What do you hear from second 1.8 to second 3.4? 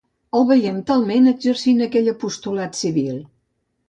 aquell apostolat civil